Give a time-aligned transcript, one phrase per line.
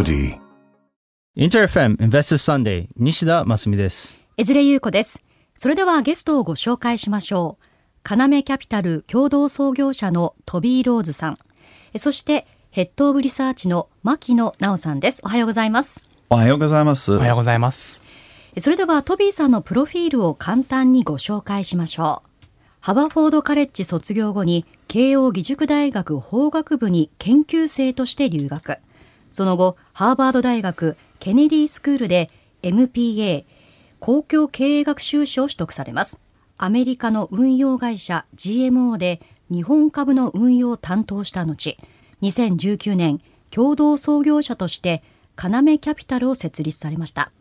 [0.00, 0.40] Equity.
[1.36, 4.18] インター FM Investors Sunday 西田真澄です。
[4.38, 5.22] 江連優子です。
[5.54, 7.64] それではゲストをご紹介しましょう。
[8.02, 11.38] カナメキャピタル共同創業者のトビー・ローズさん。
[11.92, 15.20] えそしてヘッドオブリサーチの牧野直さんです。
[15.22, 16.02] おはようございます。
[16.30, 17.12] おはようございます。
[17.12, 18.02] おはようございます。
[18.54, 22.46] えそれではトビーさんのプロフィールを簡単にご紹介しましょう。
[22.80, 28.78] ハバフォードカレッジ卒業後に慶応義塾大学法学部に研究生として留学。
[29.32, 32.30] その後、ハーバード大学ケネディスクールで
[32.62, 33.44] MPA
[33.98, 36.20] 公共経営学修士を取得されます。
[36.58, 41.78] アメリカの運用会社 GMO で日本株の運用を担当した後、
[42.22, 45.02] 2019年共同創業者として
[45.36, 47.32] カナメキャピタルを設立されました。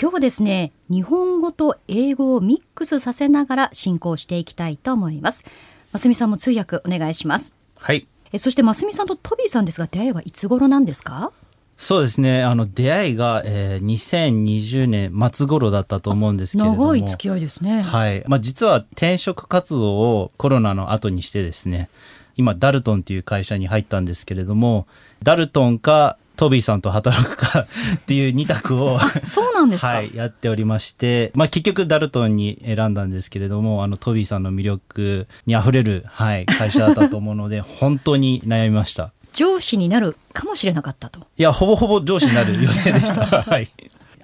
[0.00, 5.44] 今日はですね、日本語と英語をミックスさせながら進行していきたいと思います。
[5.90, 7.54] ますみさんも通訳お願いします。
[7.76, 8.06] はい。
[8.32, 11.32] えそしてますみさんとトビーさんですが、出会いはいつ頃なんですか？
[11.78, 12.42] そうですね。
[12.44, 16.86] あの、出会いが、えー2020年末頃だったと思うんですけれども。
[16.88, 17.80] 長い付き合いですね。
[17.80, 18.22] はい。
[18.26, 21.88] まあ、実は転職活動をコロナの後にしてですね、
[22.36, 24.86] 今、ダルトンっていう会社に入ったんですけれども、
[25.22, 27.60] ダルトンかトビーさんと働くか
[27.96, 29.88] っていう二択を、そうなんですか？
[29.88, 39.12] はい、やっておりまして、まあ、結局ダルトンに選んだんですけれども、あの、トビーさんの魅力に溢れる、はい、会社だったと思うので、 本当に悩みました。
[39.34, 41.20] 上司になるかもしれなかったと。
[41.36, 43.26] いや、ほぼほぼ上司になる予定でした。
[43.44, 43.70] はい。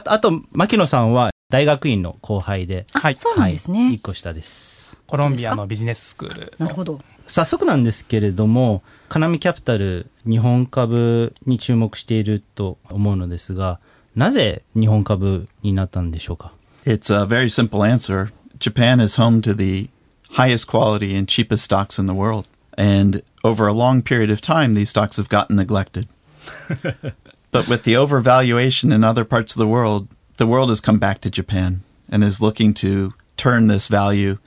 [0.07, 3.85] あと、牧野さんは大学院の後輩で、あ、はいそうなんですね。
[3.85, 4.97] はい、一個下です。
[5.07, 7.01] コロンビアのビジネススクールのなるほど。
[7.28, 13.80] 早速なんですけれども、カナミキャピタル日本株に注目していると思うのですが、
[14.16, 16.54] なぜ日本株になったんでしょうか
[16.86, 18.32] It's a very simple answer.
[18.60, 19.90] Japan is home to the
[20.32, 22.48] highest quality and cheapest stocks in the world.
[22.78, 26.08] And over a long period of time, these stocks have gotten neglected.
[27.52, 30.08] but with the overvaluation in other parts of the world,
[30.38, 34.38] the world has come back to Japan and is looking to turn this value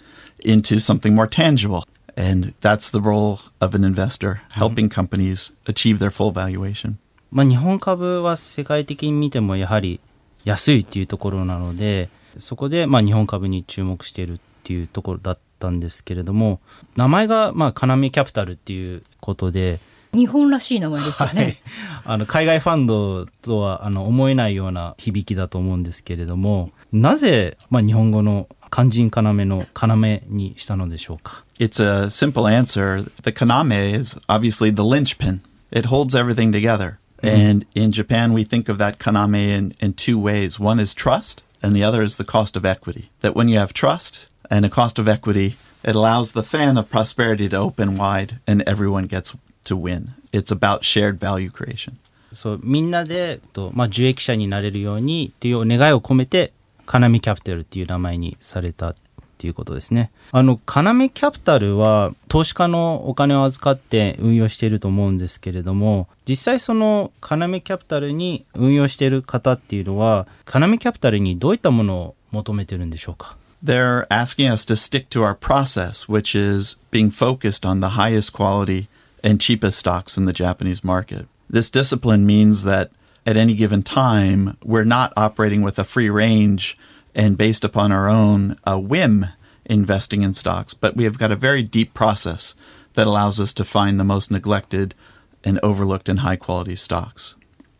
[0.40, 1.86] into something more tangible.
[2.19, 6.95] And that's the role of an investor, helping companies achieve their full valuation.
[7.31, 10.01] まあ、日本株は世界的に見てもやはり
[10.43, 16.59] 安いっていうところなので、そこでまあ日本株に注目しているっていうところだったんですけれども、
[16.97, 19.79] 名前がまあカナミキャピタルっていうことで、
[20.13, 21.61] 日本らしい名前ですよはいね。、
[22.03, 31.44] あの海外ファンドとはあの思えないような響きだと思うんですけれども、なぜまあ日本語の肝心要の要にしたのでしょうか。
[31.58, 33.02] It's a simple answer.
[33.22, 35.40] The kaname is obviously the linchpin.
[35.70, 36.98] It holds everything together.
[37.22, 40.60] And in Japan, we think of that kaname in, in two ways.
[40.60, 43.10] One is trust, and the other is the cost of equity.
[43.20, 46.90] That when you have trust and a cost of equity, it allows the fan of
[46.90, 49.34] prosperity to open wide and everyone gets
[49.64, 50.14] to win.
[50.32, 51.98] It's about shared value creation.
[52.32, 56.52] そうみんなでと、まあ、受益者になれるようにっていう願いを込めて
[56.89, 58.95] カナミキャピタルっていう名前にされたっ
[59.37, 60.09] ていうことですね。
[60.31, 78.33] あのカナミキャピタルは投資家のお金を預かって運用していると思うんですけれども実際そのカナミキャピタルに運用している方っていうのはカナミキャピタルにどういったものを求めてるんでしょうか They're asking us to stick to our process, which is being focused on the highest
[78.33, 78.87] quality
[79.23, 81.27] and cheapest stocks in the Japanese market.
[81.51, 82.89] This discipline means that
[83.28, 86.76] at any given time, we're not operating with a free range
[87.14, 89.26] and based upon our own uh, whim
[89.64, 92.54] investing in stocks, but we have got a very deep process
[92.94, 94.94] that allows us to find the most neglected
[95.42, 97.36] and overlooked and high quality stocks.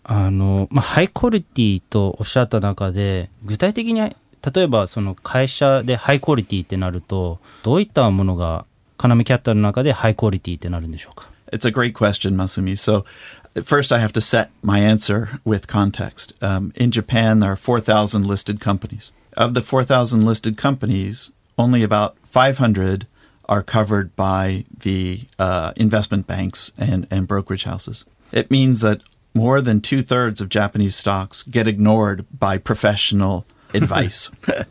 [0.06, 4.16] あの、まあ、ハイクオリティとおっしゃった中で、具体的に、例
[4.62, 8.66] えばその会社でハイクオリティってなると、どういったものが、
[8.98, 12.72] カナミキャピタルの中でハイクオリティってなるんでしょうか It's a great question, Masumi.
[12.76, 13.04] So,
[13.61, 16.33] first, I have to set my answer with context.
[16.43, 19.11] Um, in Japan, there are 4,000 listed companies.
[19.37, 23.07] Of the 4,000 listed companies, only about 500
[23.47, 28.05] are covered by the uh, investment banks and, and brokerage houses.
[28.31, 29.01] It means that
[29.33, 34.31] more than two thirds of Japanese stocks get ignored by professional advice.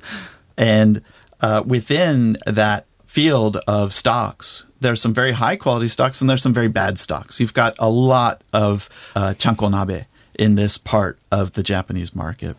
[0.58, 1.02] And
[1.40, 6.53] uh, within that field of stocks, there's some very high quality stocks and there's some
[6.53, 7.39] very bad stocks.
[7.39, 10.05] You've got a lot of uh, chankonabe
[10.37, 12.57] in this part of the Japanese market.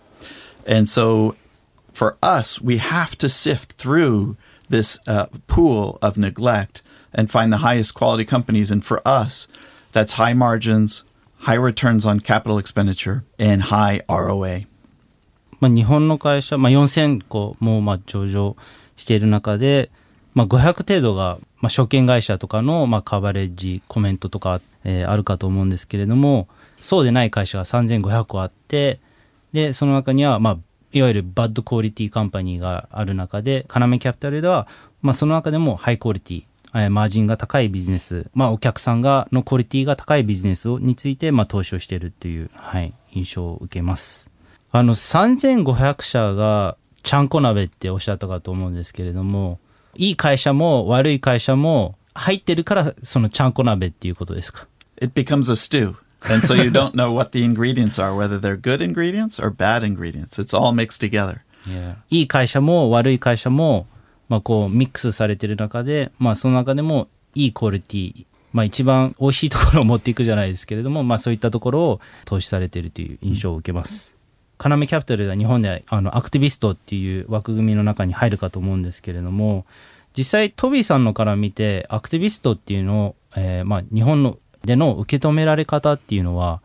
[0.67, 1.37] And so
[1.93, 4.37] for us, we have to sift through
[4.69, 6.83] this uh, pool of neglect
[7.13, 8.71] and find the highest quality companies.
[8.71, 9.47] And for us,
[9.93, 11.05] that's high margins,
[11.39, 14.67] high returns on capital expenditure, and high ROA.
[15.61, 18.57] まあ、日本の会社、まあ、4000個もまあ上場
[18.97, 19.91] している中で、
[20.40, 26.48] まあ、500程度が、まあ、証券会社とかの、まあ、カバレッジ、コメントとか、えーあるかと思うんですけれども、
[26.80, 29.02] そうでない会社が3500個あって、
[29.52, 30.58] で、その中には、まあ、
[30.94, 34.66] いわゆるバッドクオリティカンパニーがある中で、カナメキャピタルでは、
[35.02, 36.44] まあ、その中でもハイクオリティ、
[36.74, 44.30] えーマージンが高いビジネス、まあ、お客さんが、のクオリティが高いビジネスをについて、まあ、投資をしているっていう、はい、印象を受けます。
[44.72, 49.60] あの、3500社が、ちゃんこ鍋っておっしゃったかと思うんですけれども、
[50.00, 54.66] いい会社も悪い会社も入ってるから、そのちゃんこ鍋っていうことですか
[55.02, 55.96] ？It becomes a stew.
[56.22, 59.84] And so you don't know what the ingredients are, whether they're good ingredients or bad
[59.84, 60.42] ingredients.
[60.42, 61.40] It's all mixed together.
[62.10, 63.88] いい会社も悪い会社も、
[64.30, 74.16] まあ、こうミックスされてる中で、まあ、その中でもいいクオリティ、まあ、一番美味しいところを持っていくじゃないですけれども、まあ、そういったところを投資されているという印象を受けます。
[74.59, 79.67] カナメキャピタルでは日本ではあのアクティビストっていう枠組みの中に入るかと思うんですけれども
[80.17, 86.63] 実際トビーさんのから見てアクティビストっていうのを、えーまあ、日本のでの受け止められ方っていうのは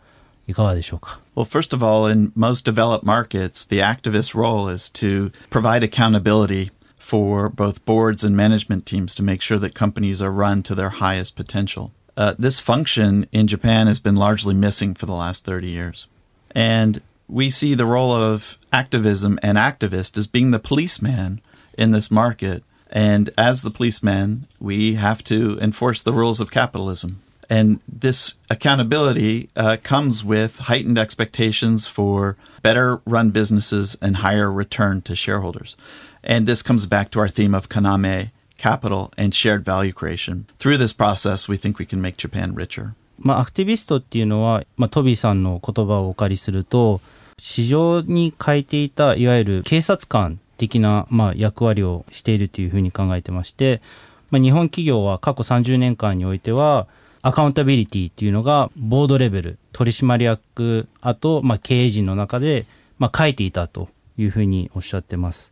[0.48, 5.84] いかがでしょうか Well, first of all, in most developed markets, the activist role is to provide
[5.84, 10.76] accountability for both boards and management teams to make sure that companies are run to
[10.76, 11.92] their highest potential.
[12.18, 16.08] Uh, this function in Japan has been largely missing for the last 30 years.
[16.54, 21.41] And we see the role of activism and activist as being the policeman
[21.77, 22.63] in this market.
[22.91, 27.21] And as the policeman, we have to enforce the rules of capitalism.
[27.51, 35.03] And this accountability uh, comes with heightened expectations for better run businesses and higher return
[35.03, 35.77] to shareholders.
[36.23, 40.47] And this comes back to our theme of Kaname, capital, and shared value creation.
[40.59, 42.95] Through this process, we think we can make Japan richer.
[43.25, 47.01] まあ、アクティビストっていうのは、まあ、トビーさんの言葉をお借りすると、
[47.39, 53.83] 市場に変えていた、いわゆる警察官的な、まあ、役割をしているというふうに考えてまして、
[54.31, 56.87] まあ、日本企業は過去30年間においては、
[57.23, 62.67] アカウンタビリティっていうのが、ボードレベル、取締役、あと、まあ、経営陣の中で、
[62.99, 63.89] まあ、書いていたと
[64.19, 65.51] いうふうにおっしゃってます。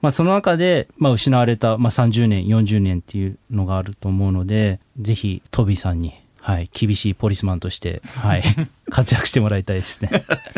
[0.00, 8.42] まあ、その中で、まあ、失われた、まあ、30年、40年っていうのがあると思うので、ぜひ、トビーさんに、はい、厳しいポリスマンとして、はい、
[8.90, 10.10] 活躍してもらいたいですね。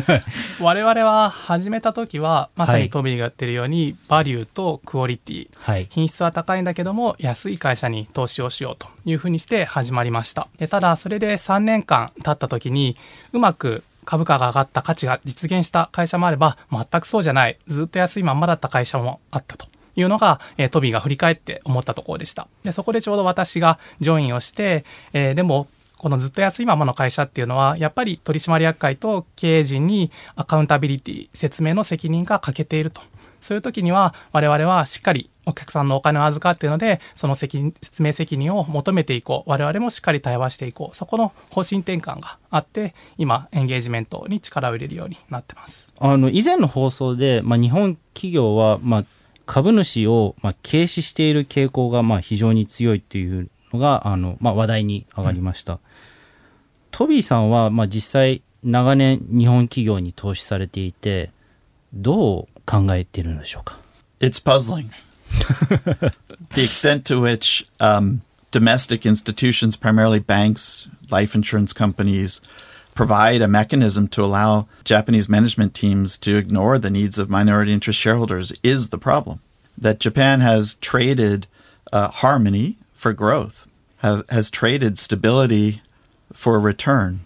[0.58, 2.84] 我々は始めた時はまさはい。
[2.84, 5.48] にトビーが言ってるように、バリューとクオリティ。
[5.58, 5.86] はい。
[5.90, 10.48] 品質は高いんだけども安い会社に投資をしようというふうにして始まりました。
[10.58, 12.96] でただそれで3年間経った時に
[13.34, 17.58] うまく株価が上がった価値が実現した会社もあれば全くそうじゃない。
[17.68, 25.68] ずっと安いまんまだった会社もあったというのが、えートビーが振り返って思ったところでしたでそこでちょうど私がジョインをして、えーでも
[26.04, 33.00] このずっと安いままの会社っていうのは、やっぱり取締役会と経営陣にアカウンタビリティ、説明の責任が欠けていると。
[33.40, 39.50] そういう時には、我々はしっかりお客さんのお金を預かっているので、その責説明責任を求めていこう。
[39.50, 40.96] 我々もしっかり対話していこう。
[40.96, 45.90] そこの方針転換があって、今、エンゲージメントに力を入れるようになってます。
[45.98, 49.04] あの、以前の放送で、まあ、日本企業は、まあ、
[49.46, 55.80] 株主を、まあ、軽視している傾向が、まあ、非常に強いっていうのが、あの、まあ、話題に上がりました。
[56.90, 61.30] トビーさんは、まあ、実際、長年日本企業に投資されていて、
[61.92, 63.78] どう考えているんでしょうか
[64.20, 64.90] It's puzzling.
[66.54, 72.40] the extent to which um, domestic institutions, primarily banks, life insurance companies,
[72.94, 77.98] provide a mechanism to allow Japanese management teams to ignore the needs of minority interest
[77.98, 79.40] shareholders is the problem.
[79.76, 81.46] That Japan has traded
[81.92, 83.66] uh, harmony for growth,
[83.98, 85.82] have, has traded stability
[86.32, 87.20] for return.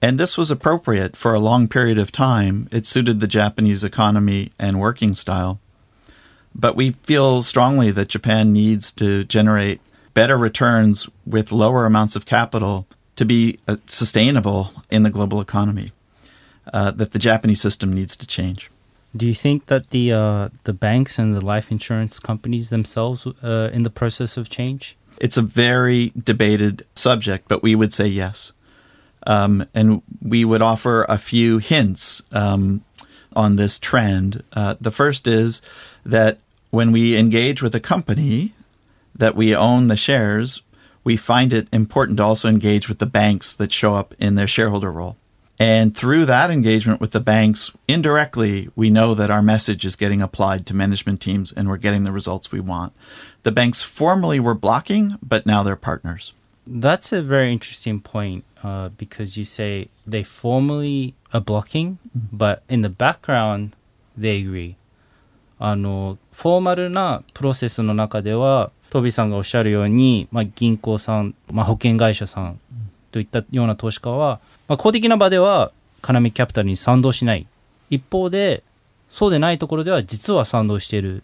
[0.00, 2.68] And this was appropriate for a long period of time.
[2.72, 5.60] It suited the Japanese economy and working style.
[6.54, 9.80] But we feel strongly that Japan needs to generate
[10.12, 12.86] better returns with lower amounts of capital
[13.22, 15.90] to be uh, sustainable in the global economy.
[16.72, 18.70] Uh, that the Japanese system needs to change.
[19.16, 23.68] Do you think that the uh, the banks and the life insurance companies themselves uh,
[23.72, 24.96] in the process of change?
[25.18, 28.52] It's a very debated subject, but we would say yes.
[29.26, 32.84] Um, and we would offer a few hints um,
[33.34, 34.44] on this trend.
[34.52, 35.62] Uh, the first is
[36.06, 36.38] that
[36.70, 38.52] when we engage with a company
[39.18, 40.62] that we own the shares,
[41.03, 44.47] we find it important to also engage with the banks that show up in their
[44.47, 45.15] shareholder role.
[45.59, 50.21] And through that engagement with the banks, indirectly, we know that our message is getting
[50.21, 52.93] applied to management teams and we're getting the results we want.
[53.43, 56.33] The banks formerly were blocking, but now they're partners.
[56.67, 62.81] That's a very interesting point uh, because you say they formally are blocking, but in
[62.81, 63.75] the background
[64.15, 64.75] they agree.
[65.59, 72.60] あの、フォーマルなプロセスの中では、 トビさんがおっしゃるように、まあ、銀行さん、まあ、保険会社さん
[73.10, 75.72] といったような投資家は、まあ、公的な場では
[76.02, 77.46] カナミキャピタルに賛同しない
[77.88, 78.62] 一方で
[79.08, 81.22] そうでないところでは実は賛同している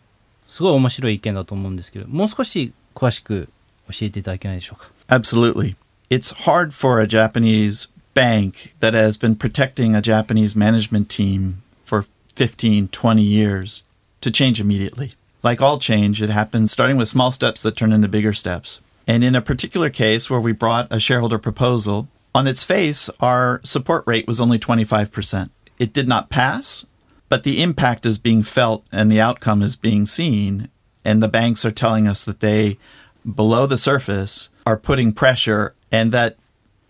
[0.49, 3.51] すごい面白い意見だと思うんですけどもう少し詳しく
[3.91, 5.77] 教えていただけないでしょうか？Absolutely.
[6.09, 12.07] It's hard for a Japanese bank that has been protecting a Japanese management team for
[12.35, 13.85] 15, 20 years
[14.23, 15.19] to change immediately.
[15.43, 18.81] Like all change, it happens starting with small steps that turn into bigger steps.
[19.07, 23.61] And in a particular case where we brought a shareholder proposal, on its face, our
[23.65, 25.51] support rate was only 25%.
[25.79, 26.87] It did not pass,
[27.29, 30.69] but the impact is being felt and the outcome is being seen.
[31.05, 32.79] And the banks are telling us that they,
[33.25, 36.37] below the surface, are putting pressure and that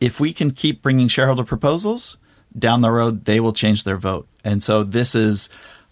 [0.00, 2.16] if we can keep bringing shareholder proposals
[2.58, 4.26] down the road, they will change their vote.
[4.42, 5.48] And so this is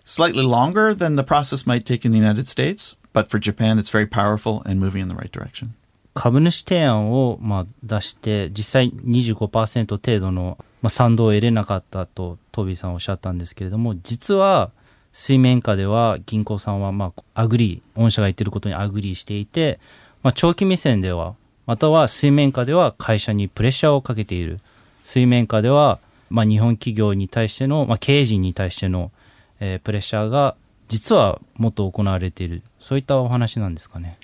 [0.07, 3.91] slightly longer than the process might take in the United States, but for Japan, it's
[3.91, 5.75] very powerful and moving in the right direction.
[6.15, 14.71] 株主提案をまあ出して実際25%程度のまあ賛同を得れなかったとトビーさんおっしゃったんですけれども実は
[15.13, 19.79] 水面下では銀行さんはまあ agree 御社が言ってることに agree していて、
[20.23, 21.35] まあ、長期目線では
[21.67, 24.61] または水面下では会社にプレッシャーをかけている
[25.05, 25.99] 水面下では
[26.31, 29.13] まあ日本企業に対しての、まあ、経営陣に対しての、
[29.61, 30.57] えープレッシャーが
[30.89, 34.19] 実はもっと行われているそういったお話なんですかね。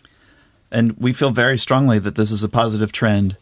[0.70, 3.36] And we feel very strongly that this is a positive trend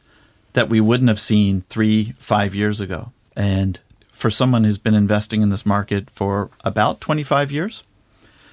[0.55, 3.13] that we wouldn't have seen three, five years ago.
[3.37, 3.79] And
[4.13, 7.85] for someone who's been investing in this market for about 25 years,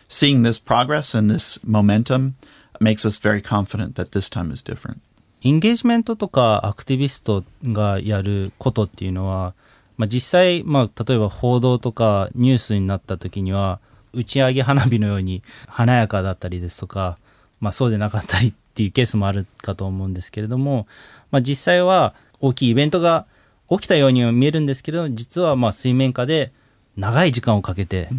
[0.07, 2.35] seeing this progress and this momentum
[2.79, 5.01] makes us very confident that this time is different.
[5.41, 9.53] インゲージメントとかアクティビストがやることっていうのは、
[9.97, 13.79] まあ、実際、まあ、例えば報道とかニュースになった時には
[14.13, 17.17] 打ち上げ花火のように華やかだったりですとか、
[17.59, 20.87] まあ、そうでなかったりっていうケースもあるかと思うんですけれども、
[21.31, 23.25] まあ、実際は大きいイベントが
[23.69, 26.51] 起きたようには見えるんですけど実はまあ水面下で
[26.95, 28.09] 長い時間をかけて、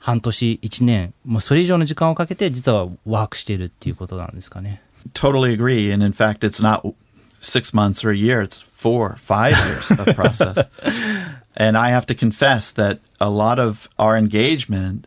[0.00, 4.82] 半年1年もうそれ以上の時間をかけて実はワークしているっていうことなんですかね。
[5.12, 5.92] Totally agree.
[5.92, 6.82] And in fact, it's not
[7.40, 10.68] six months or a year, it's four, five years of process.
[11.56, 15.06] And I have to confess that a lot of our engagement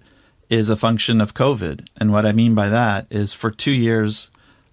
[0.50, 1.88] is a function of COVID.
[1.98, 4.30] And what I mean by that is for two years,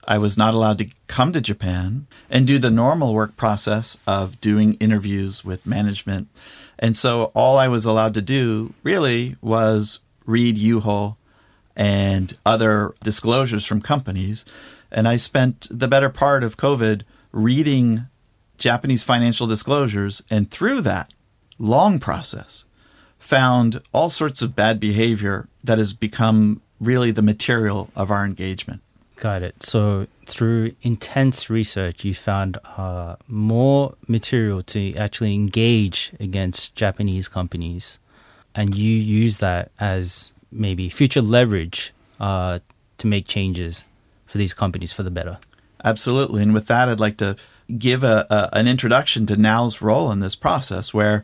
[0.07, 4.41] I was not allowed to come to Japan and do the normal work process of
[4.41, 6.29] doing interviews with management.
[6.79, 11.17] And so all I was allowed to do really was read Yuho
[11.77, 14.45] and other disclosures from companies.
[14.91, 17.03] And I spent the better part of COVID
[17.39, 18.07] reading
[18.59, 20.23] Japanese financial disclosures.
[20.31, 21.13] And through that
[21.59, 22.65] long process,
[23.19, 28.81] found all sorts of bad behavior that has become really the material of our engagement.
[29.17, 29.63] Got it.
[29.63, 37.99] So through intense research, you found uh, more material to actually engage against Japanese companies,
[38.55, 42.61] and you use that as maybe future leverage uh,
[42.99, 43.85] to make changes
[44.27, 45.39] for these companies for the better.
[45.85, 46.43] Absolutely.
[46.43, 47.37] And with that, I'd like to
[47.77, 51.23] give a, a, an introduction to Now's role in this process, where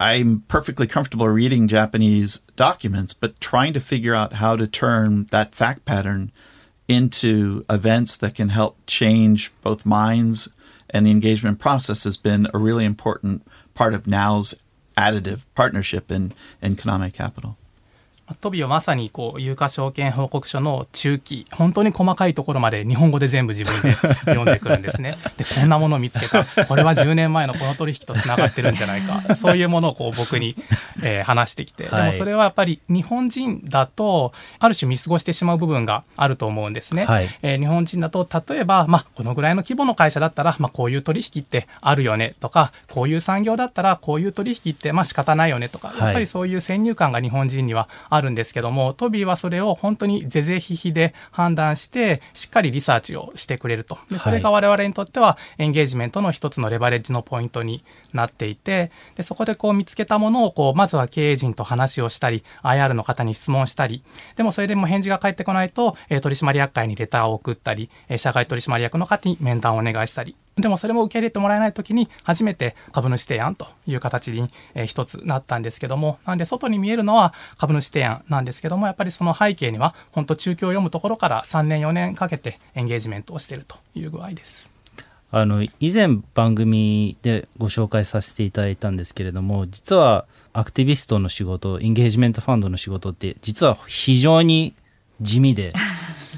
[0.00, 5.54] I'm perfectly comfortable reading Japanese documents, but trying to figure out how to turn that
[5.54, 6.32] fact pattern
[6.88, 10.48] into events that can help change both minds
[10.92, 14.54] and the engagement process has been a really important part of Now's
[14.96, 17.56] additive partnership in, in Konami Capital.
[18.40, 25.16] トビはまさにこう有価証券報告書の中期本当に細かいところまで日本語で全部自分で読んでくるんですね。
[25.36, 26.44] でこんなものを見つけた。
[26.66, 29.34] これは10年前のこの取引とつながってるんじゃないか。
[29.34, 30.56] そういうものをこう僕に、
[31.02, 31.84] えー話してきて。
[31.84, 32.06] ではい。
[32.06, 37.04] もそれはやっぱり日本人だとある種見過ごしてしまう部分があると思うんですね。
[37.04, 37.28] はい。
[37.42, 53.98] えー日本人だと例えば、まあ、このぐらいの規模の会社だったら、まあ、こういう取引ってあるよねとかこういう産業だったらこういう取引ってまあ仕方ないよねとか、はいやっぱりそういう先入観が日本人にはあるんですけどもトビーはそれを本当に是々非々で判断してしっかりリサーチをしてくれると。
[54.10, 64.04] でそれが我々にとってはエンゲージメントの一つのレバレッジのポイントになっていてでそこでこう見つけたものをこうまずは経営陣と話をしたり IR の方に質問したり
[64.36, 74.50] でもそれでも返事が返ってこないと、えー取締役会にレターを送ったり、えー社外取締役の方に面談をお願いしたりでもそれも受け入れてもらえない時に初めて株主提案という形に、
[74.86, 84.70] 一つなったんですけどもなんで外に見えるのは株主提案なんですけどもやっぱりその背景には本当中京を読むところから3年4年かけてエンゲージメントをしているという具合です。
[85.34, 94.74] あの以前番組でご紹介させていただいたんですけれども実はアクティビストの仕事エンゲージメントファンドの仕事って実は非常に
[95.22, 95.72] 地味で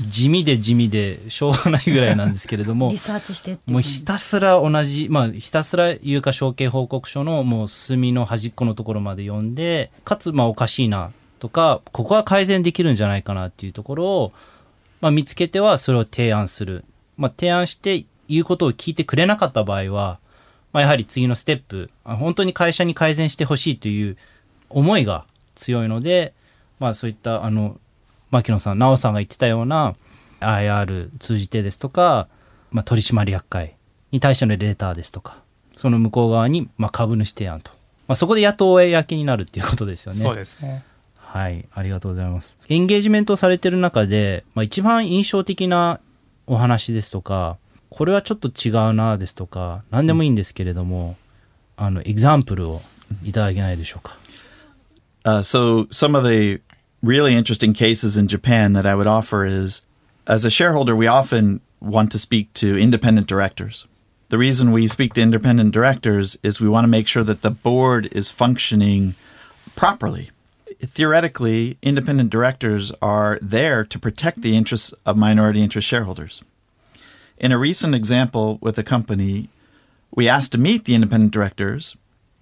[0.00, 14.32] 地味で地味でしょうがないぐらいなんですけれどもリサーチしてもうひたすら同じ、まあ、ひたすら有価証券報告書のもう隅の端っこのところまで読んで、かつ、まあ、おかしいなとか、ここは改善できるんじゃないかなっていうところを、
[15.00, 16.84] まあ、見つけてはそれを提案する。
[17.16, 20.18] まあ、提案して言うことを聞いてくれなかった場合は、
[20.72, 24.16] まあ、やはり次のステップ、あ本当に会社に改善してほしいという
[24.70, 25.24] 思いが
[25.54, 26.32] 強いので、
[26.80, 27.78] まあ、そういった、あの、
[28.34, 29.94] 牧野さん、直さんが言ってたような
[30.40, 32.28] IR 通じてですとか、
[32.70, 33.76] まあ、取締役会
[34.10, 35.42] に対してのレターですとか、
[35.76, 37.70] その向こう側に、まあ、株主提案と。
[38.06, 40.24] まあ、そこでやっと公になるっていうことですよね。
[40.24, 40.84] そうですね。
[41.16, 42.58] はい、ありがとうございます。
[42.68, 46.00] エンゲージメントをされてる中で、まあ、一番印象的な
[46.46, 47.56] お話ですとか、
[47.90, 51.16] これはちょっと違うなですとか、何でもいいんですけれども、
[51.76, 52.82] あの、エグザンプルを
[53.24, 54.18] いただけないでしょうか。
[55.24, 56.60] Uh, so some of the
[57.04, 59.82] really interesting cases in Japan that I would offer is
[60.26, 63.86] as a shareholder, we often want to speak to independent directors.
[64.30, 67.50] The reason we speak to independent directors is we want to make sure that the
[67.50, 69.14] board is functioning
[69.76, 70.30] properly.
[70.80, 76.42] Theoretically, independent directors are there to protect the interests of minority interest shareholders.
[77.36, 79.50] In a recent example with a company,
[80.10, 81.96] we asked to meet the independent directors,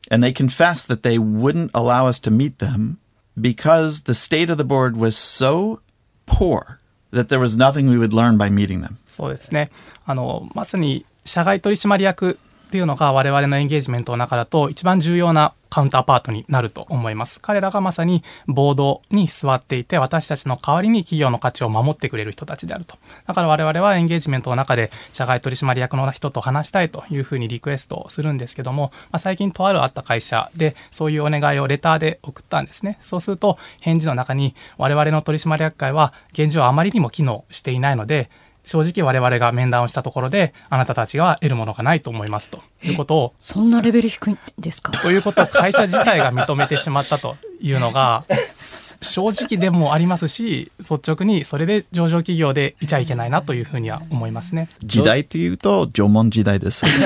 [0.08, 2.98] and they confessed that they wouldn't allow us to meet them
[3.39, 5.81] because the state of the board was so
[6.25, 6.79] poor
[7.11, 8.97] that there was nothing we would learn by meeting them.
[9.09, 9.71] そうですね。
[10.05, 12.37] あの、まさに社外取締役
[12.72, 17.38] っていうのが我々のエンゲージメントの中だと一番重要なカウンターパートになると思います。
[17.38, 22.96] 彼らがまさにボードに座っていて私たちの代わりに企業の価値を守ってくれる人たちであると。
[23.26, 32.98] だから我々はエンゲージメントの中で社外取締役の人と話したいというふうにリクエストをするんですけども、まあ、最近とあるあった会社でそういうお願いをレターで送ったんですね。
[33.02, 38.30] そうすると返事の中に我々の取締役会は現状あまりにも機能していないので
[38.64, 44.92] 正直我々が面談をしたところであなたたちが得るものがないと思いますということをそんなレベル低いんですか？
[44.92, 48.24] ということを会社自体が認めてしまったというのが
[49.02, 54.68] 正直でもありますし率直にそれで上場企業でいちゃいけないなというふうには思いますね。
[54.82, 56.84] 時代というと縄文時代です。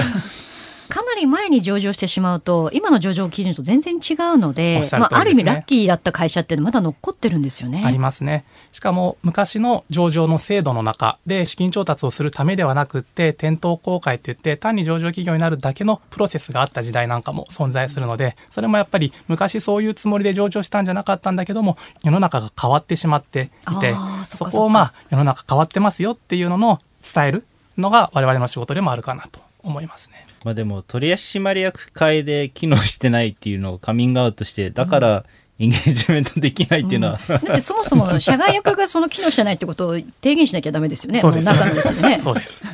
[0.88, 7.82] かなり前に上場してしまうと今の上場基準と全然違うのおでっしゃるまあ、ある意味ラッキーだった会社ってまだ残ってるんですよね。
[7.84, 8.44] ありますね。
[8.72, 23.94] しかも昔の上場の制度の中で資金調達をするためではなくって店頭公開って言って単に上場企業になるだけのプロセスがあった時代なんかも存在するのでそれもやっぱり昔そういうつもりで上場したんじゃなかったんだけども世の中が変わってしまっていて
[24.24, 27.44] そこをまあ世の中変わってますよっていうのの伝える
[27.78, 30.25] のが我々の仕事でもあるかなと思いますね。
[30.44, 35.24] まあでも、取締役会で機能してないっていうのをカミングアウトして、だから、
[35.58, 41.20] エンゲージメントできないっていうのは、だってそもそも社外役がその機能してないってことを提言しなきゃダメですよね。
[41.20, 42.18] そうです中のうちでね。
[42.18, 42.64] そうです。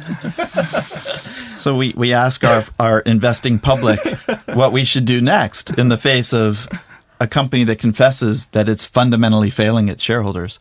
[1.57, 4.01] So we, we ask our, our investing public
[4.57, 6.69] what we should do next in the face of
[7.21, 10.59] a company that confesses that it's fundamentally failing its shareholders.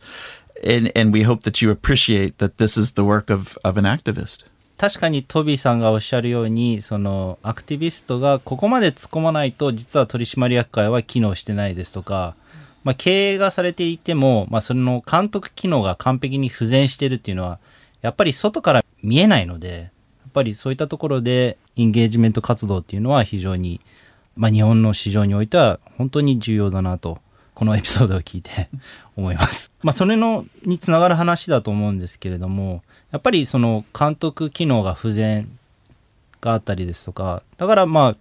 [0.62, 3.84] And, and we hope that you appreciate that this is the work of, of an
[3.84, 4.44] activist.
[4.82, 12.34] 確かにトビーさんがおっしゃるように、その、アクティビストがここまで突っ込まないと、実は取締役会は機能してないですとか、
[12.82, 17.60] まあ、経営がされていても、まあ、その監督機能が完璧に不全してるっていうのは、
[18.00, 19.84] やっぱり外から見えないので、や
[20.30, 23.80] っぱりそういったところで、インゲージメント活動っていうのは非常に、
[24.34, 27.20] まあ、日本の市場においては本当に重要だなと、
[27.54, 28.68] このエピソードを聞いて
[29.14, 29.70] 思います。
[29.84, 35.58] まあ、それの、につながる話だと思うんですけれども、やっぱりその監督機能が不全
[36.40, 38.16] があったりですとか、だからま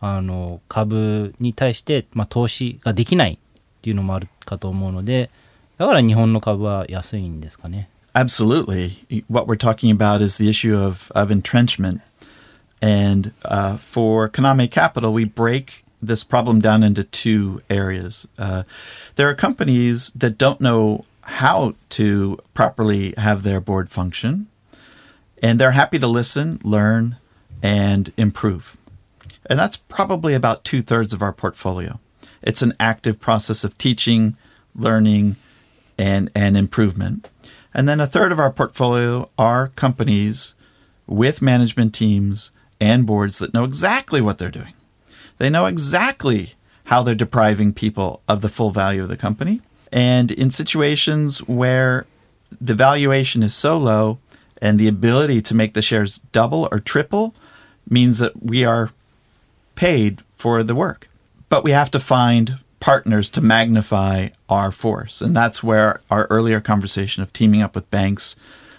[0.00, 3.38] あ、あの、株に対して、まあ、投資ができないっ
[3.82, 5.30] ていうのもあるかと思うので、
[5.78, 7.88] だから日本の株は安いんですかね。
[8.14, 9.24] Absolutely.
[9.28, 12.00] What we're talking about is the issue of, of entrenchment.
[12.80, 18.28] And uh, for Kaname Capital, we break this problem down into two areas.
[18.38, 18.62] Uh,
[19.16, 24.46] there are companies that don't know how to properly have their board function,
[25.42, 27.16] and they're happy to listen, learn,
[27.62, 28.76] and improve.
[29.46, 31.98] And that's probably about two thirds of our portfolio.
[32.42, 34.36] It's an active process of teaching,
[34.74, 35.36] learning,
[35.98, 37.28] and, and improvement.
[37.72, 40.54] And then a third of our portfolio are companies
[41.06, 44.74] with management teams and boards that know exactly what they're doing.
[45.38, 49.60] They know exactly how they're depriving people of the full value of the company.
[49.94, 52.04] And in situations where
[52.60, 54.18] the valuation is so low
[54.60, 57.32] and the ability to make the shares double or triple
[57.88, 58.90] means that we are
[59.76, 61.08] paid for the work.
[61.48, 65.20] But we have to find partners to magnify our force.
[65.20, 68.34] And that's where our earlier conversation of teaming up with banks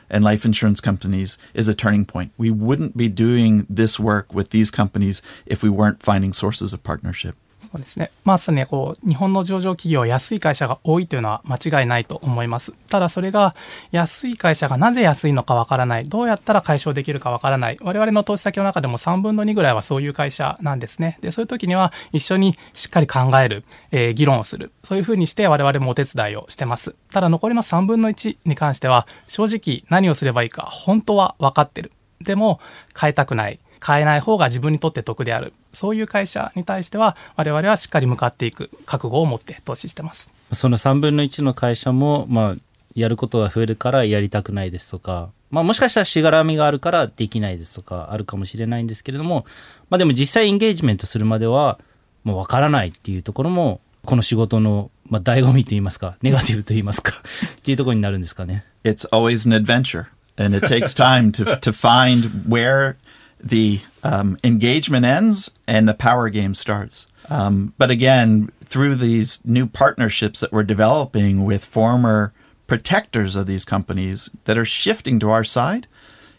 [0.10, 2.34] and life insurance companies is a turning point.
[2.38, 6.84] We wouldn't be doing this work with these companies if we weren't finding sources of
[6.84, 7.38] partnership.
[7.72, 8.12] そうですね。
[8.24, 12.74] まずね、こう、日本の上場企業、安い会社が多いというのは間違いないと思います。
[12.90, 13.56] ただそれが、
[13.92, 21.18] 安い会社がなぜ安いのかわからない、どうやったら解消できるかわからない、我々の投資先の中でも3分の2ぐらいはそういう会社なんですね。
[21.22, 26.96] で、そういう時には一緒にしっかり考える、えー、議論をする、そういうふうにして我々もお手伝いをしてます。
[27.12, 31.92] ただ残りの3分の1に関しては、正直何をすればいいか本当は分かってる。
[32.22, 32.60] でも、
[33.00, 33.60] 変えたくない。
[33.86, 35.54] 変えない方が自分にとって得である。
[35.76, 40.30] そういう会社に対しては、我々はしっかり向かっていく覚悟を持って投資してます。
[40.54, 42.56] その3分の1の会社も、まあ、
[42.96, 49.46] やることが増えるからやりたくないですとか、まあもしかしたらしがらみがあるからできないですとかあるかもしれないんですけれども、
[49.90, 51.80] まあでも実際エンゲージメントするまでは、
[52.24, 57.12] もうわからないっていうところも、この仕事の、まあ、醍醐味と言いますか、ネガティブと言いますか
[57.58, 58.66] っていうところになるんですかね。
[58.84, 60.06] It's always an adventure.
[60.38, 62.96] And it takes time to, to find where
[63.46, 67.06] the um, engagement ends and the power game starts.
[67.30, 72.34] Um, but again, through these new partnerships that we're developing with former
[72.68, 75.88] protectors of these companies that are shifting to our side,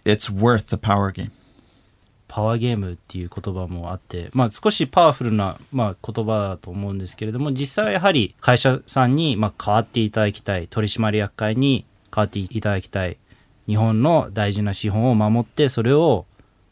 [0.05, 1.31] it's worth the power game.
[2.29, 13.17] パワーゲームっていう言葉もあって、まあ少しパワフルな、まあ、言葉だと思うんですけれども、実際やはり会社さんに、まあ、変わっていただきたい、取締役会に変わっていただきたい、
[13.69, 16.27] 日本の大事な資本を守って、それを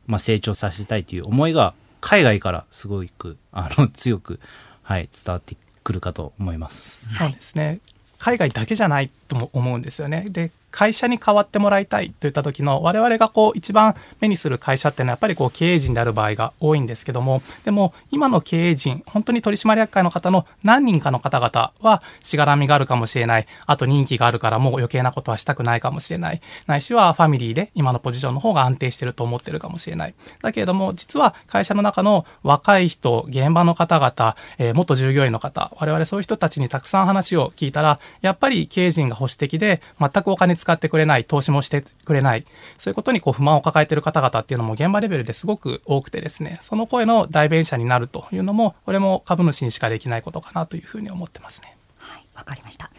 [0.07, 4.41] まあ、成長させたいという思いが海外からすごくあの 強く、
[4.83, 7.09] はい、伝わってくるかと思います。
[7.15, 7.81] はい、そうですね
[8.19, 10.25] 海外だけじゃないとも思うんですよね。
[10.29, 23.47] で会社に変わってもらいたいといった時の我々がこう一番目にする会社っていうのはやっぱりこう経営陣である場合が多いんですけどもでも今の経営陣本当に取締役会の方の何人かの方々はしがらみがあるかもしれない。
[23.67, 26.41] あと任期があるからもう余計なことはしたくないかもしれない。
[26.67, 30.15] ないしはファミリーで今のポジションの方が安定してると思ってるかもしれない。
[30.43, 42.47] だけれども実は会社の中の若い人現場の方々、えー、元従業員の方我々そういう人たちにたくさん話を聞いたらやっぱり経営陣が保守的で全くお金使ってくれない投資もしてくれない、
[42.79, 51.77] そういうことにこう不満を抱えている方々っていうのも現場レベルですごく多くてですね、その声の代弁者になるというのも、これも株主にしかできないことかなというふうに思ってますね。
[51.99, 52.91] はい、わかりました。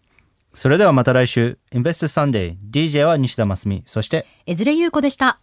[0.54, 5.40] それではまた来週、インベスターズサンデー、DJ は西田真澄、そして、江連優子でした。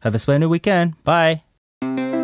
[0.00, 0.94] Have a splendid weekend.
[1.04, 1.53] Bye.
[1.84, 2.23] Thank you.